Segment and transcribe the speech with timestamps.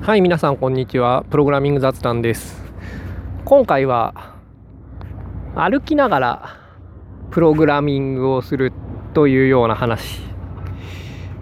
[0.00, 1.24] はい皆さんこんにちは。
[1.28, 2.64] プログラミング雑談です。
[3.44, 4.36] 今回は
[5.54, 6.56] 歩きながら
[7.30, 8.72] プログラミングをする
[9.12, 10.22] というような話。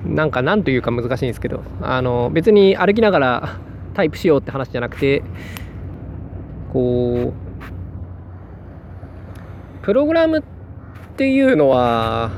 [0.05, 1.63] なんか何というか難しいんですけど。
[1.81, 3.61] あの別に歩きながら
[3.95, 5.23] タイプしようって話じゃなくて
[6.73, 7.35] こう
[9.85, 10.43] プログラムっ
[11.17, 12.33] ていうのは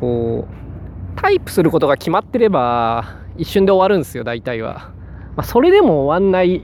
[0.00, 4.92] こうタイプすることが決まってれば一瞬で終わるんですよ大体は、
[5.34, 6.62] まあ、それでも終わんない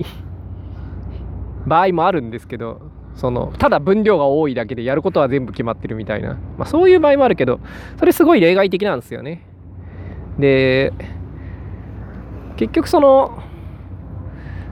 [1.67, 2.81] 場合もあるんですけど
[3.15, 7.61] そのただ分量が多いだけでやることは全部決まってるみたいな、まあ、そういう場合もあるけど
[7.99, 9.43] それすごい例外的なんですよね。
[10.39, 10.93] で
[12.57, 13.39] 結局その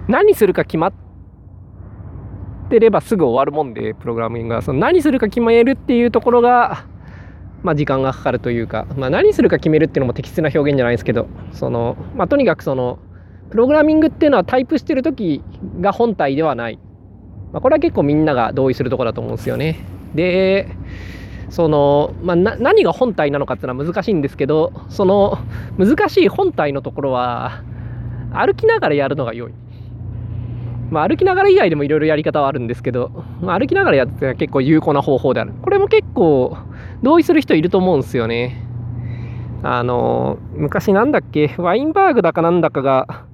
[0.08, 0.92] 何するか決まっ
[2.68, 4.60] てればすぐ終わるもんでプログラミングは。
[4.60, 6.84] その何するか決めるっていうところが
[7.64, 12.98] まあ、時間がかかるというか、まあ、何するか決めるっていうのも適切な表現じゃないですけどその、まあ、とにかくその
[13.50, 15.42] プログラミングっていうのはタイプしてる時
[15.80, 16.78] が本体ではない、
[17.52, 19.80] まあ、これは結構みんなが同意するとこだと思うんですよね。
[20.14, 20.68] で
[21.48, 25.38] その、まあ、何が本体なのかっていうのは難しいんですけどその
[25.78, 27.62] 難しい本体のところは
[28.32, 29.54] 歩きながらやるのが良い。
[30.90, 35.52] まあ、歩きながら以外でもいろいろやり方はあるんですけど、まあ、歩きながらやって結構有効な方法である。
[35.62, 36.56] これも結構
[37.04, 38.56] 同意する人いると思うんですよね。
[39.62, 43.26] あの、昔なんだっけ、ワインバーグだかなんだかが、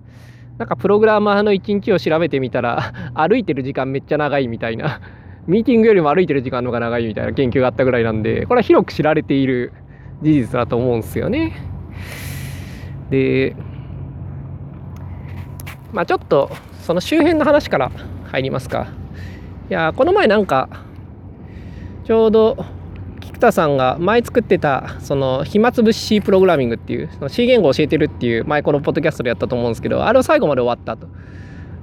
[0.58, 5.00] なんかプログラマーの一日を調べてみたら、歩いてる時間めっちゃ長いみたいな、
[5.46, 9.72] ミーティングよりも歩いてる時間の方が長いみたいな研究があったぐらいなんで、これは広く知られている
[10.20, 11.56] 事実だと思うんですよね。
[13.10, 13.56] で、
[15.92, 16.50] まあちょっと
[16.82, 17.90] その周辺の話から
[18.26, 18.88] 入りますか
[19.68, 20.68] いやこの前なんか
[22.04, 22.64] ちょうど
[23.40, 31.08] 田さんが前作ってたその暇つぶし C プログラミングっていうその C 言語を教えてるっていう前このポッドキャストでやったと思うんですけどあれを最後まで終わったと。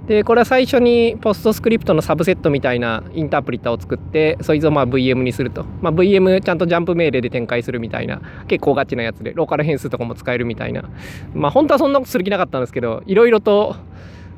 [0.08, 10.86] でこれは最初にポストスクリプトのサブセットみたいなインタープリターを作ってそいつをまあ VM にすると、まあ、VM ちゃんとジャンプ命令で展開するみたいな結構ガチなやつでローカル変数とかも使えるみたいな。
[11.34, 13.76] まあ本当はそんなことする気なかったんですけどいろいろと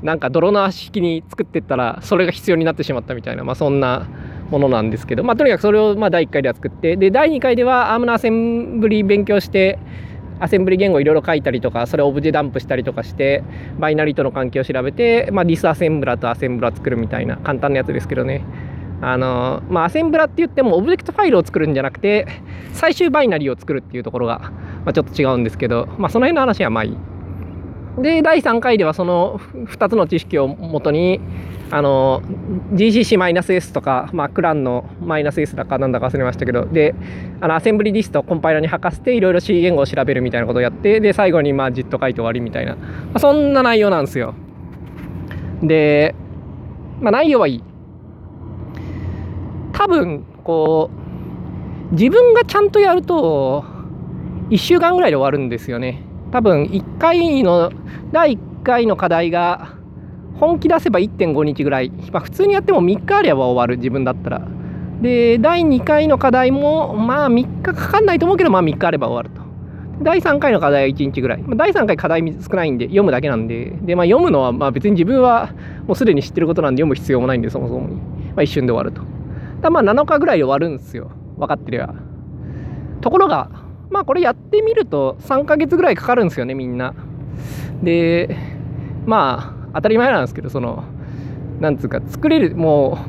[0.02, 4.08] なんか泥縄式に作ってったらそれが必要になってしまったみたいな、まあ、そんな
[4.52, 9.80] ものなんですけど、まあ、とにかくそれをまあ第1回では作ってで第2回では ARM のアセンブリ勉強して
[10.40, 13.44] アセンブリ言語いろいろ書いたりとかそれを objdump したりとかして
[13.78, 18.44] バイナリーとの関係を調べて、まあ、ディスアセンブラとアセンブラ作るみたいな簡単なやつですけどね。
[19.02, 22.28] あのまあアセンブラって言ってもオブジェクトファイルを作るんじゃなくて
[22.74, 24.40] 最終バイナリーを作るっていうところが、
[24.84, 26.98] まあ、ちょっと違うんですけど、まあ、その辺の話はまあいい。
[27.98, 31.20] で第3回ではその2つの知識をもとに
[31.72, 32.22] あの
[32.74, 36.96] GCC-S とか、まあ、クランのマイナス S だかなんだか忘れましたけどで
[37.42, 42.82] あのアセンブリディストをコンパイラーに吐かせていろいろ C 言語を調べるみたいなことをやってで最後にまあ JIT 書いて終わりみたいな、ま
[43.16, 44.34] あ、そんな内容なんですよ。
[45.62, 46.16] で、
[47.02, 47.64] まあ、内容はいい。
[49.74, 50.90] 多分こ
[51.92, 53.64] う自分がちゃんとやると
[54.50, 56.09] 1週間ぐらいで終わるんですよね。
[56.32, 57.72] 多分1回の
[58.12, 59.74] 第1回の課題が
[60.40, 64.42] 本気出せば1.5日ぐらい、まあ、普通にやっても3日あれば終わる自分だったら。
[65.02, 69.48] で第2回の課題もまあ3日かかんないと思うけどまあ3日あれば終わると。
[70.02, 73.72] 第3回の課題は1日ぐらい、まあ、第3回課題少ないんで読むだけなんで。
[73.82, 75.54] で、まあ、読むのはまあ別に自分は
[75.88, 78.02] もうすでに知ってることなんで読む必要もないんでそもそもに、ま
[78.38, 79.02] あ、一瞬で終わると。
[79.62, 81.12] だまあ7日ぐらいで終わるんですよ。
[81.38, 81.96] 分かってれば。
[83.02, 83.50] ところが
[83.90, 86.94] まあこれやってみると3ヶ月ぐらいかかるんですよねみんな
[87.82, 88.38] で
[89.06, 90.84] まあ当たり前なんですけどその
[91.60, 93.00] なんつうか作れるも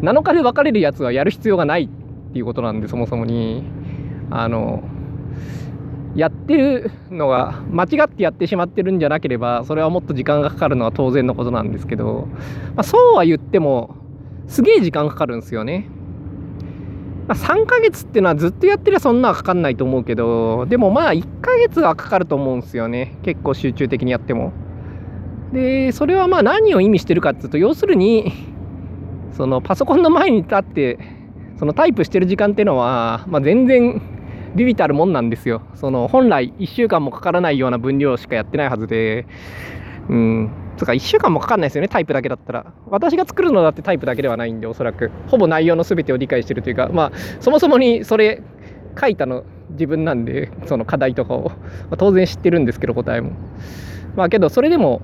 [0.00, 3.64] う7日で別れるやつはやる必要がないっていうことなんでそもそもに
[4.30, 4.82] あの
[6.14, 12.26] やってるのが間違ってやってしまってるんじゃなければそれはもっと時間がかかるのは当然のことなんですけど、
[12.74, 13.94] まあ、そうは言っても
[14.48, 15.86] すげえ時間かかるんですよね。
[17.30, 23.16] まあ、3ヶ月っていうのはずっとやってりゃそんなはかかんないと思うけどでもまあ1ヶ月はかかると思うんですよね。
[23.22, 24.52] 結構集中的にやっても。
[25.52, 28.32] でそれはまあ何を意味してるかっていうと要するに
[29.36, 30.98] そのパソコンの前に立って
[31.56, 34.02] そのタイプしてる時間っていうのは、まあ、全然
[34.56, 35.62] ビビたるもんなんですよ。
[35.76, 39.26] その本来1週間もかからないような分量しかやってないはずで。
[40.08, 40.50] うん。
[40.76, 42.72] つか1週間もかかんないですよねタイプだけだったら。
[42.88, 45.10] 私が作るのだってタイプだけではないんでおそらく。
[45.28, 46.88] ほぼ内容の全てを理解してるというか。
[46.92, 48.42] まあそもそもにそれ
[49.00, 51.54] 書いたの自分なんでその課題とかを、ま
[51.92, 53.32] あ、当然知ってるんですけど答えも。
[54.16, 55.00] まあけどそれでも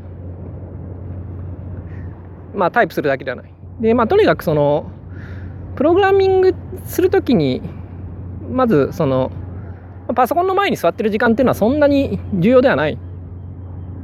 [2.55, 3.53] まあタイプするだけではない。
[3.81, 4.91] でまあとにかくその
[5.77, 6.55] プログラミング
[6.85, 7.61] するときに
[8.51, 9.31] まずその
[10.15, 12.99] パソコンの前に座ってる時間っていうのはそんなに重要ではない。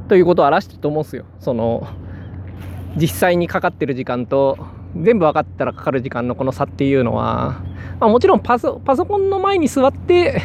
[0.07, 1.25] ということを表してると思うんですよ。
[1.39, 1.87] その
[2.95, 4.57] 実際にかかってる時間と
[4.95, 7.61] 全部分かったらかかる時間のこの差っていうのは、
[7.99, 10.41] まあ、もちろんパソパソコンの前に座って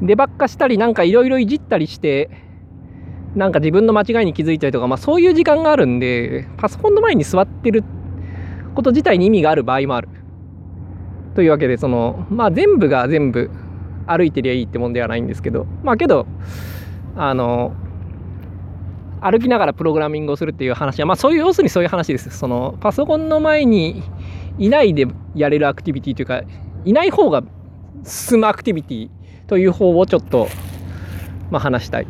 [0.00, 2.30] デバッカしたりなんかいろいろいじったりして
[3.34, 7.84] なんか自分の間違いに気づいたりとか、まあ、そういう時間があるんでパソコンの前に座ってる
[8.74, 10.08] こと自体に意味がある場合もある。
[11.34, 13.50] というわけでそのまあ全部が全部
[14.06, 15.66] 歩いてりゃいいってもんではないんですけど。
[15.84, 16.26] まあけど
[17.16, 17.74] あの
[19.20, 24.02] 歩きながらプログラミングをするっていう話は、まあ、そういう要するにそういう話ですそのパソコンの前に
[24.58, 26.42] いないでやれるアクティビティというか
[26.84, 27.42] いない方が
[28.04, 29.10] 進むアクティビティ
[29.46, 30.48] という方をちょっと、
[31.50, 32.06] まあ、話したい。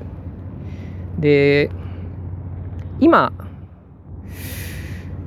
[1.18, 1.70] で
[3.00, 3.32] 今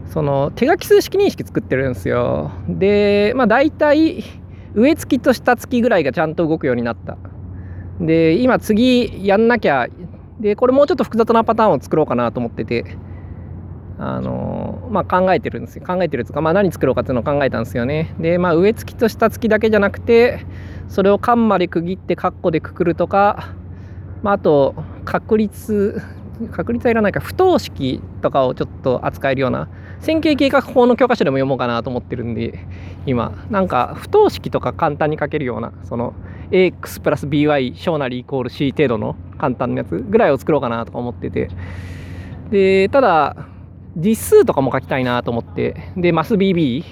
[0.07, 2.51] その手書き数式認識作ってるんですよ。
[2.67, 4.23] でまあ大体
[4.73, 7.17] 上付きと下付きぐらいがちゃんと動くようになった。
[7.99, 9.87] で今次やんなきゃ
[10.41, 12.97] で、これもうちょっと複雑なパターンを作ろうかなと思ってて、
[13.99, 15.85] あのまあ、考えてるんですよ。
[15.85, 18.15] 考えてるとか、まあ、何作ろうかっていうのを考えたんですよね。
[18.19, 20.45] で、まあ、上付きと下付きだけじゃなくて、
[20.87, 23.53] それをカンマで区切ってカッコでくくるとか、
[24.23, 24.73] まあ、あと、
[25.05, 26.01] 確率、
[26.49, 29.67] 確率はいらないか、不等式とかをちょっと扱えるような、
[29.99, 32.65] 線形計画法の教科書でも読もうかなと思ってるんで、
[33.05, 36.13] 今、なんか、不等式とか簡単に書けるような、その、
[36.51, 41.49] ax プラス by 小なりイコール c 程度の簡単なやつぐらいを作ろうかなとか思ってて
[42.51, 43.47] でただ
[43.95, 46.83] 実数とかも書きたいなと思ってでマス BB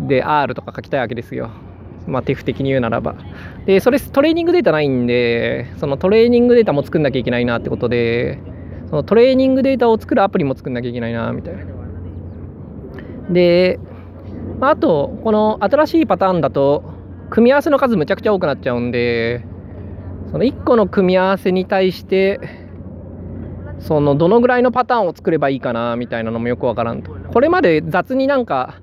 [0.00, 1.50] で R とか書きたいわけですよ
[2.06, 3.14] まあ手不的に言うならば。
[3.66, 8.38] でそれトレーニングデータないんでそのトレーニングデータも作んなきゃいけないなってことで
[8.90, 11.64] そのトレーニングデータを作るアプリも作んなきゃいけないなみたいな。
[13.30, 13.80] で
[14.60, 16.84] あとこの新しいパターンだと
[17.30, 19.44] 組み合わせの数むちゃくちゃ多くなっちゃうんで
[20.30, 22.40] その1個の組み合わせに対して
[23.78, 27.12] そのどのぐらいのパターンを作ればいいかなみたいなのもよくわからんと。
[27.32, 28.80] これまで雑になんか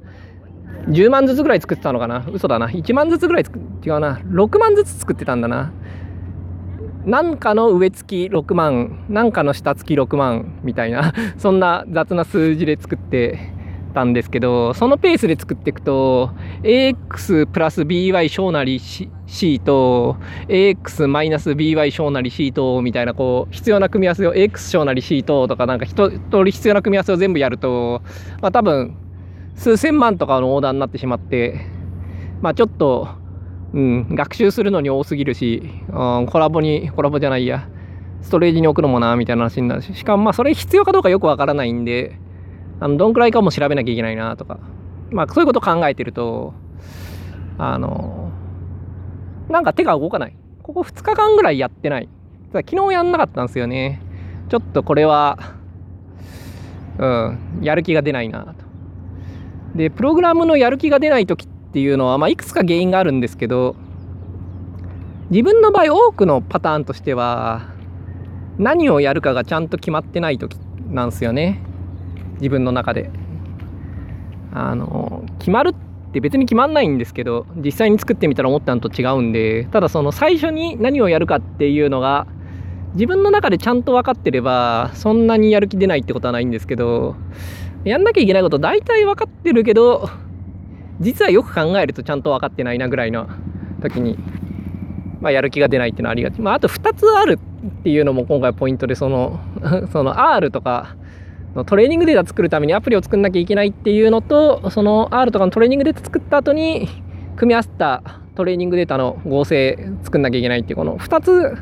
[0.88, 2.26] 10万ずつぐらい作ってたのかな？
[2.32, 2.68] 嘘だな。
[2.68, 4.20] 1万ずつぐらい違うな。
[4.20, 5.72] 6万ずつ作ってたんだな。
[7.06, 11.14] なんかの上付き6万なんかの下付き6万みたいな。
[11.38, 13.52] そんな雑な数字で作って
[13.94, 16.32] たんですけど、そのペースで作っていくと、
[16.64, 19.10] ax プラス by 小なり c
[19.60, 28.02] と、ax マイナス by 小なり c と、みたいな、こう、必要な組み合わせを AX 小なり c ととか、なんか一通り必要な組み合わせを全部やると、
[28.42, 28.96] まあ多分、
[29.56, 31.66] 数千万とかのオーダーになってしまって、
[32.42, 33.08] まあちょっと、
[33.74, 37.68] うん、学習するのに多すぎるし、うん、コラボに、コラボじゃないや、
[38.22, 42.20] ストレージに置くのもな、みたいな話になるし、しかもまあそれ必要かどうかよくわからないんで、
[42.80, 44.60] あのどんくらいかも調べなきゃいけないなとか、
[45.12, 46.54] まあ、そういうこと考えてると
[47.58, 48.32] あの
[49.48, 50.36] なんか手が動かない。
[50.64, 52.10] ここ2日間ぐらいやってない。
[52.54, 54.02] 昨日やんなかったんですよね。
[54.50, 55.38] ちょっとこれは
[56.98, 58.63] うんやる気が出ないなと。
[59.76, 63.76] でプログラムのやる気が出ない時っていうのは、まあ、いくつか原因があるんですけど
[65.30, 67.74] 自分の場合多くのパターンとしては
[68.58, 70.58] 何をやるかがちゃんと決まってない時
[70.90, 71.60] なんですよね。
[72.36, 73.10] 自分の中で。
[74.56, 82.28] あの決まるって別に決まんないんですけど実際に作ってみたら思ったのと違うんでただその最初に何をやるかっていうのが
[82.94, 87.16] 自分の中でちゃんと分かってればそんなにやる気出ないってことはないんですけど
[87.86, 90.10] やんなきゃいけないこと大体分かってるけど
[91.00, 93.28] 実はよく考えるとちゃんと分かってないなぐらいの
[93.82, 94.18] 時に、
[95.22, 97.40] まあ、やる気が出ないっていうのはありがち、まあ、あと2つある
[97.82, 99.40] っていうのも今回ポイントでその
[99.92, 100.96] その R とか
[101.56, 106.88] のトレーニングデータ作るためにアプリを作んなきゃいけないっていうのと、その R とかのトレーニングデータ作った後に、
[107.36, 108.04] 組み合わせた
[108.36, 111.58] トレーニングデータの合成作んなきゃいけないっていう、この2つ、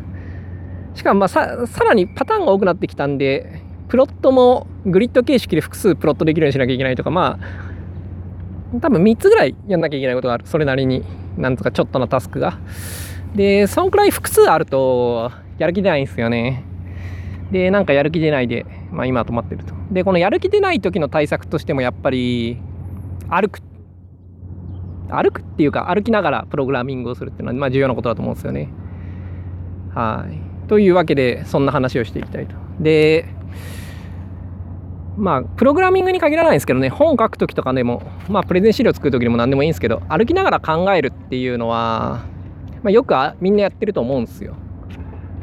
[0.93, 3.61] しかもまあさらにパターンが多くなってきたんで、
[3.91, 7.37] プロットもグリッド形式で複数プロットできるようにしなきゃいけないとか、ま
[8.73, 10.47] あ、多分3つぐらいやんなきゃいけないことがある。
[10.47, 11.03] それなりに、
[11.37, 12.57] なんとかちょっとのタスクが。
[13.35, 16.63] で、そんくらい複数あると、やる気出ないんですよね。
[17.51, 19.73] で、なんかやる気出ないで、まあ今止まってると。
[19.91, 22.61] で、このやる気出ない時の対策としてもやっぱり、
[23.27, 23.59] 歩く。
[25.09, 28.69] 歩くっていうか、歩きながらプログラミングをするっていうのは、まあ重要なことだと思うんですよね。
[29.93, 30.69] はい。
[30.69, 32.55] というわけで、そんな話をしていきたいと。
[32.79, 33.25] で、
[35.17, 42.25] まあ、プログラミングに限らないんですけどね、本を書くときとかでも、まあ、プレゼン資料作るときでも何でもいいんですけど、歩きながら考えるっていうのは、
[42.83, 44.55] まあ、よくあみんなやってると思うんですよ。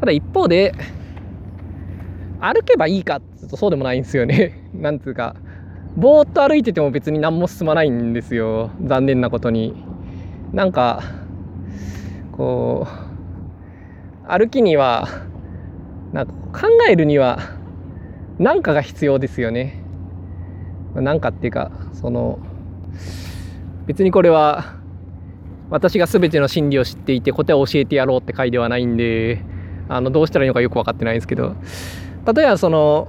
[0.00, 0.74] ただ一方で、
[2.40, 4.70] 歩けばいいかってうとそうでもないんですよね。
[4.74, 5.34] なんつうか、
[5.96, 8.70] ぼーっと歩いてても別に何も進まないんですよ。
[8.84, 9.74] 残念なことに。
[10.52, 11.02] なんか、
[12.32, 12.86] こ
[14.26, 15.08] う、歩きには、
[16.12, 16.32] なんか
[16.62, 17.38] 考えるには
[18.38, 19.82] なんかが必要ですよね。
[20.94, 22.38] なんかっていうかその
[23.86, 24.76] 別にこれは
[25.70, 29.42] 私が全ての真理を知っていて答えを教えてやろうって回ではないんで
[29.88, 31.56] あのどうしたらいいのかよく分かってないんですけど
[32.32, 33.08] 例えばその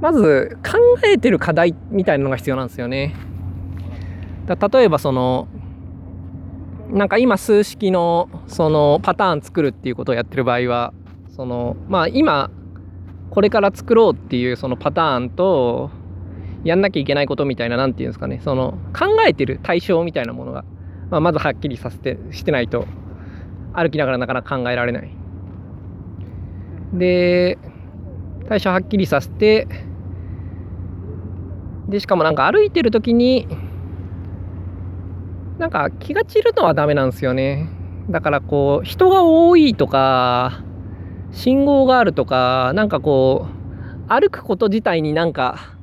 [0.00, 3.14] まず考えてる課題みたいなのが必要なんですよね。
[4.46, 5.46] だ例えばその
[6.90, 10.92] なんか今数式のそのパターン作るっていうことをやってる場合は
[11.28, 12.50] そのまあ今
[13.30, 15.90] これから作ろうっていうそのパターンと
[16.64, 20.64] やんなきゃいけないことみたいな何て言うんですかねその考えてる対象みたいなものが、
[21.10, 22.86] まあ、まずはっきりさせてしてないと
[23.72, 25.10] 歩きながらなかなか考えられない。
[26.92, 27.56] で
[28.48, 29.68] 対象はっきりさせて
[31.88, 33.46] でしかもなんか歩いてる時に
[35.58, 37.68] なんか気が散るのはダメなんですよね
[38.08, 40.64] だからこう人が多いとか
[41.32, 43.46] 信号があるとかなんかこ
[44.08, 45.76] う歩くこと自体になんか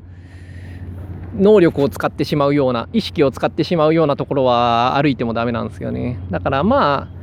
[1.35, 6.19] 能力を使ってしまうような意識を使ってしまうようなところは歩いてもダメなんですよね。
[6.31, 7.17] だからまあ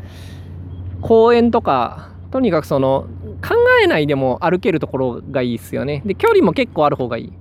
[1.01, 3.07] 公園とかとにかくその
[3.47, 6.03] 考えないでも歩けるところがいいですよね。
[6.07, 7.33] で距離も結構ある方がいい。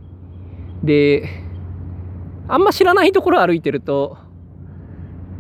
[0.84, 1.30] で
[2.48, 4.18] あんま知らないところ歩いてると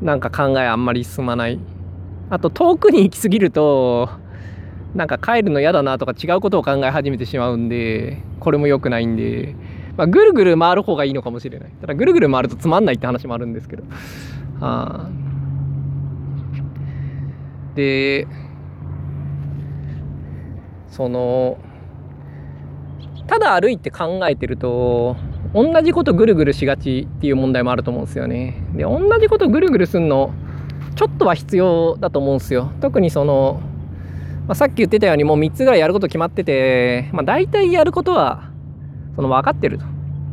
[0.01, 1.59] なんか考えあんまり進まない。
[2.29, 4.09] あと遠くに行き過ぎると
[4.95, 9.55] なんか帰るの嫌だなとか違うことを考え始めてしまうんでこれも良くないんで、
[9.97, 13.83] まあ、ぐるぐる回る方がいいのかもしれないただぐるぐる回るとつまんないって話もあるんですけど
[14.61, 15.09] あ
[17.75, 18.27] で
[20.89, 21.57] その
[23.25, 25.15] ただ歩いて考えてると
[25.55, 28.63] 同じことぐるぐるしがちっていう問題もあると思うんですよね。
[28.75, 30.33] で同じことぐるぐるすんの
[30.95, 32.71] ちょっとは必要だと思うんですよ。
[32.81, 33.61] 特にその、
[34.47, 38.49] まあ、さっき言ってたようにもう3つぐらいやること決まってて、まあ、大体やることは
[39.15, 39.85] その分かってると。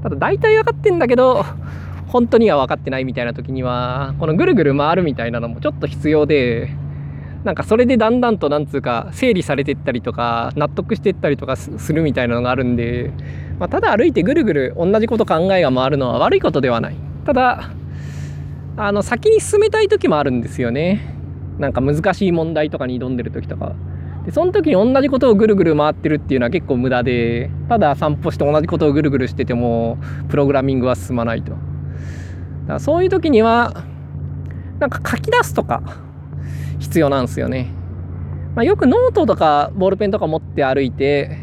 [0.02, 1.44] ただ大体分かってんだけど
[2.08, 6.74] 本当には分かってないみたいな時にはこのぐるぐる回るみたいなのもちょっと必要で
[7.44, 13.10] なんかそれでだんだんとなんつうか整理されてったりとか納得してったりとかするみたいなのがあるんで、
[13.58, 16.96] まあ、ただ歩いてぐるぐる同じこと考えが回るのは悪いことではない。
[17.24, 17.70] ただ
[18.76, 21.14] あの先に進めたい時もあるんですよね。
[21.58, 23.74] なんか難しい問題とかに挑んでる時とか
[24.24, 29.98] でその時に同じことをぐるぐる回ってるっていうのは結構無駄でただ散歩して同じことをぐるぐるしてても
[30.28, 31.62] プログラミングは進まないとだか
[32.74, 33.84] らそういう時には
[34.78, 35.82] なんか書き出すとか
[36.78, 37.70] 必要なんですよね。
[38.54, 41.38] まあ、よくノートとかボールペンとか持って歩いて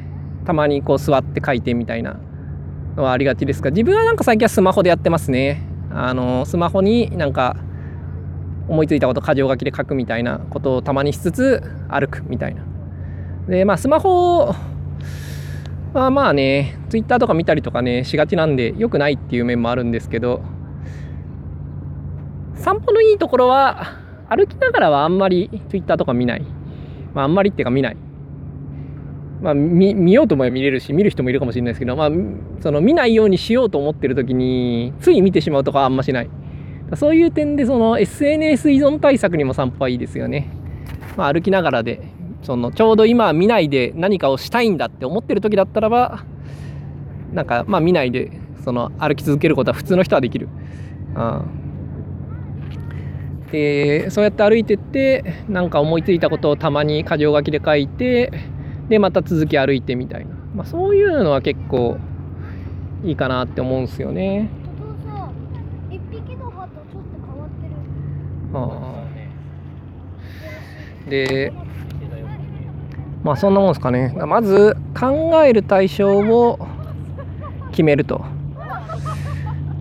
[0.46, 2.20] たまにこう座って書いてみたいな
[2.98, 5.62] のはありがちですが自分はなんか最近はスマホでやってますね。
[5.92, 7.56] あのスマホになんか
[8.68, 12.64] 思いついたこと箇条書きで書くみたいなことをたまにしつつ歩くみたいな。
[13.48, 14.54] でまあスマホ
[15.94, 20.42] はまあねツイッターとか見たりとかねしがちなんで良くないっていう面もあるんですけど
[22.56, 26.42] 散歩のいいところは歩きながらはあんまり Twitter とか見ない。
[27.14, 27.98] まあ、あんまりっていうか見ない。
[29.42, 32.10] まあ、見見ようと思えば見れるし、見る人もいるかもしれないですけど、まあ、
[32.62, 36.30] その見ないようにしようと思ってる時に、つい見てしまうとかあんましない。
[36.96, 40.50] そういう点で、その SNS 依存対策にも散歩はいいですよね。
[41.18, 42.02] まあ、歩きながらで、
[42.44, 46.24] そのちょうど今見ないで何かをしたいんだって思ってる時だったらば、
[47.34, 48.32] なんか、まあ見ないで、
[48.64, 50.48] その歩き続けることは普通の人はできる。
[51.16, 51.68] うん
[53.52, 58.32] でそうやって歩いてってなんか思いついたことをたまに箇条書きで書いて
[58.90, 61.98] でまた続き歩いてみたいな、まあ、そういうのは結構
[63.04, 64.50] いいかなって思うんですよね。
[68.54, 69.04] は
[71.06, 71.52] あ、で
[73.24, 74.14] まあそんなもんですかね。
[74.26, 76.60] まず考える対象を
[77.72, 78.24] 決めると。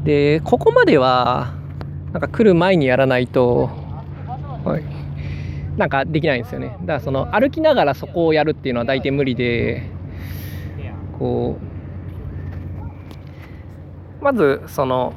[0.05, 1.55] でここまでは
[2.13, 3.71] なんか来る前にやらないと、
[4.65, 4.85] はい、
[5.77, 6.77] なんかできないんですよね。
[6.81, 9.83] だからその歩きながらそこをやるっていうのは大体無理で
[11.19, 11.59] こ
[14.21, 15.13] うまずその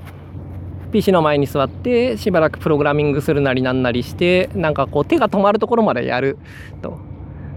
[0.91, 6.37] PC の前に座ってしばらくプログラミングするなりなんなりしてなんかこう手が止まるところまでやる
[6.81, 6.97] と。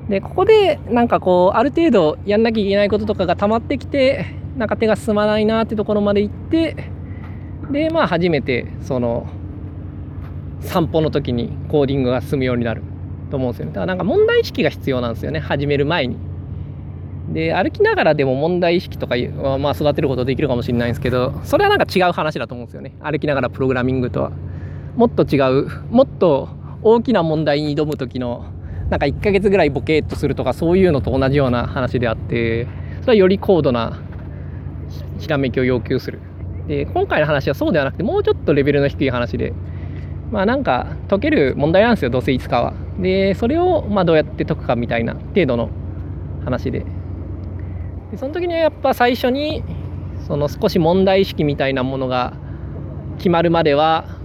[0.09, 6.91] でここでなんかこうある程度やんなきゃいけないこととかが溜まってきてなんか手が進まないなってところまで行って
[7.71, 9.29] でまあ初めてその
[10.61, 12.83] 散歩の時にコーディングが進むようになる
[13.31, 13.73] と思うんですよね。
[13.73, 15.39] だからなんか問題意識が必要なんですよね。
[15.41, 16.32] 始める前に。
[17.33, 22.95] で歩きながらでも問題意識とかはまあ育てることできるかもしれないんですけどそれはなんか違う話だと思うんですよね。
[23.01, 24.33] 歩きながらプログラミングとは。
[24.97, 26.51] もっと違うもっと
[26.83, 28.45] 大きな問題に挑む時の
[28.91, 32.67] なんか1ヶ月ぐらいボケーっとするとかそういうのと同じような話であって
[33.01, 33.99] それはより高度な
[35.19, 36.21] ひらめきを要求する。
[36.69, 39.55] で今回の話はそうではなくてもうちょっとレベルの低い話で
[40.31, 42.75] まあなんか解ける問題なんですよどうせいつかは。
[43.01, 45.71] でそれをまどうやって解くかみたいな程度の
[46.45, 46.85] 話で。
[48.13, 49.65] でその時にはやっぱ最初に
[50.27, 52.35] その少し問題意識みたいなものが
[53.17, 54.21] 決まるまでは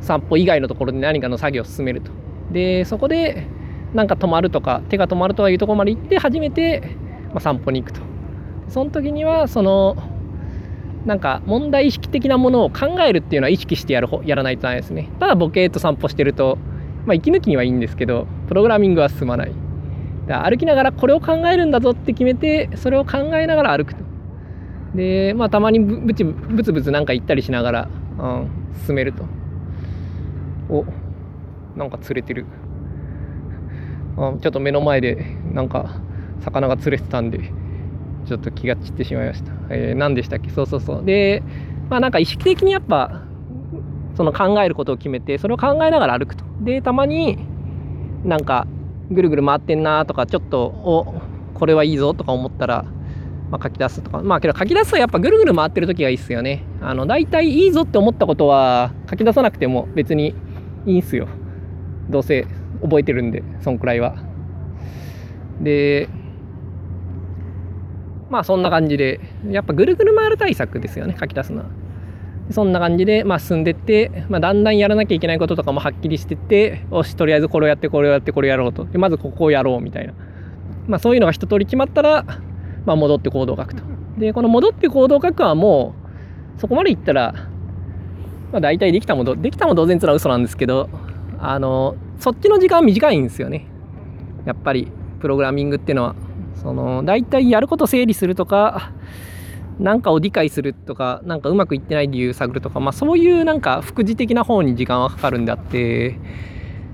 [0.00, 2.10] 散歩以外のところで何かの作業を進めると。
[2.52, 3.46] でそこで
[3.94, 6.96] なんか止まるとか手が止まるとかいうとこまで行って初めて、
[7.32, 8.00] ま、散歩に行くと。
[8.68, 9.96] その時にはその
[11.06, 15.08] なんか問題意識的なものを考えるっていうのは意識してやるやらないとダメですね。
[15.20, 16.58] ただボケーと散歩してると、
[17.06, 19.65] まあ、息抜きにはいいんですけどプログラミングは進まない。
[20.34, 24.02] 歩きながらこれを考えるんだぞって決めてそれを考えながら歩くと
[24.94, 28.48] でまあたまにブチブツブツなんか行ったりしながら、うん、
[28.86, 29.24] 進めると
[30.68, 30.84] お
[31.76, 32.46] なんか釣れてる
[34.16, 36.00] あ ちょっと目の前でなんか
[36.40, 37.52] 魚が釣れてたんで
[38.26, 39.52] ちょっと気が散ってしまいました。
[39.70, 40.50] えー、何でしたっけ？
[40.50, 41.04] そうそうそう。
[41.04, 41.44] で、
[41.88, 43.22] まあなんか意識的にやっぱ、
[44.16, 46.44] その考えることを決めて、それを考えながら歩くと。
[46.60, 47.38] で、たまに
[48.24, 48.66] なんか
[49.10, 51.14] ぐるぐる回ってんなとか、ちょっと、お
[51.54, 52.84] これはいいぞとか思ったら、
[53.50, 54.20] まあ、書き出すとか。
[54.22, 56.64] まあけど書き出すとやっぱぐるぐる回ってる時がいいっすよね。
[56.80, 60.34] あの、大体いいぞって思ったことは書き出さなくても別に
[60.84, 61.28] いいんすよ。
[62.10, 62.46] どうせ
[62.82, 64.16] 覚えてるんで、そんくらいは。
[65.60, 66.08] で、
[68.28, 71.66] まあそんな感じで、やっぱぐるぐる回る対策ですよね、書き出すのは。
[72.50, 78.84] そんな感じで、まあ、進んでって、まあ、だんだんやらなきゃいけないこととかもはっきりしてって、よし、とりあえずこれをやって、これをやって、これをやろうと。
[78.84, 80.14] でまずここをやろうみたいな。
[80.86, 82.24] まあ、そういうのが一通り決まったら、
[82.84, 83.82] まあ、戻って行動を書くと。
[84.18, 85.94] で、この戻って行動を書くはも
[86.56, 87.34] う、そこまでいったら、
[88.52, 90.88] まあ、大体できたもど、できたも同然ってのは嘘なんですけど、
[91.38, 93.66] あの、そっちの時間は短いんですよね。
[94.44, 94.88] やっぱり、
[95.20, 96.14] プログラミングっていうのは。
[96.56, 98.90] その大体やること整理するとか
[99.78, 106.18] 何かを理解するとか何かうまくいってない理由探るとか、まあ、そういうなんか副次的な方に時間はかかるんであって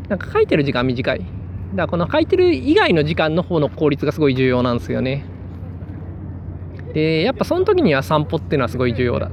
[0.09, 1.19] なんか書いてる時間短い。
[1.19, 1.29] だか
[1.77, 5.25] らこの書いてる以外の時間の方の効率がすごい重要なんですよね。
[6.93, 9.31] でやっぱその時には散歩っていうのはすごい重要だ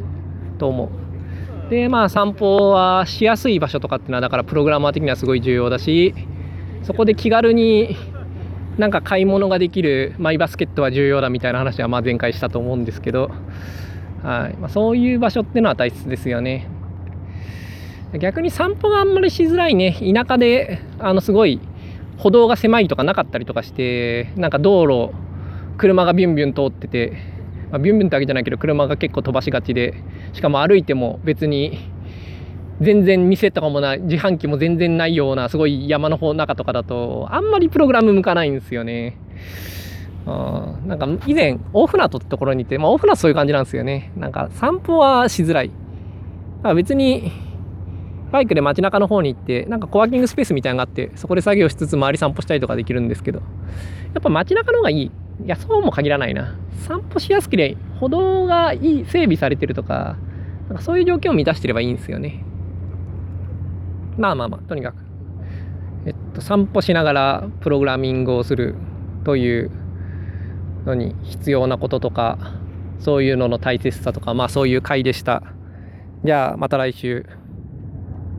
[0.58, 1.70] と思う。
[1.70, 6.16] でまあ散歩はしやすい場所とかっていうのはだからプログラマー的にはすごい重要だし
[6.84, 7.96] そこで気軽に
[8.80, 13.30] なんか買い物ができるマイバスケットは重要だみたいな話はまあ前回したと思うんですけど、
[14.24, 16.70] はいまあ、そういう場所ってのは大切ですよね。
[18.18, 21.60] 逆に散歩があんまりしづらいね田舎であのすごい
[22.18, 25.13] 歩道が狭いとかなかったりとかしてなんか道路
[25.78, 27.18] 車がビュンビュン通ってて、
[27.70, 29.94] まあ、ビュンビュンってわけじゃないけど車が結構飛ばしがちで
[30.34, 31.92] しかも歩いても別に
[32.82, 39.18] 全然店とかもない自販機も全然ないようなすごい山の方中とかだとあんまりプログラム向かないんですよね。
[40.26, 44.12] あなんか以前大船渡ってところにいて、まあ、大船渡そういう感じなんですよね。
[44.15, 45.72] なんか散歩はしづらい。
[46.63, 47.32] あ別に
[48.32, 53.46] バイクで街中の方に行ってなんかコワーキングスペースみたいなのがあってそこで作業しつつ周り散歩したりとかできるんですけどや
[54.20, 55.12] っぱ街中の方がいい。
[55.46, 56.58] いやそうも限らないな。
[56.86, 60.18] 散歩しやすければ歩道がいい整備されてるとか
[60.68, 62.44] なんかそういう条件を満たしてればいいんですよね。
[64.20, 64.98] まあまあまあとにかく、
[66.06, 68.76] えっと、散歩しながらプログラミングをする
[69.24, 69.72] という
[70.86, 72.38] のに必要なこととか
[73.00, 75.42] そういうのの大切さとかまあそういう回でした。
[76.26, 77.26] じゃあまた来週。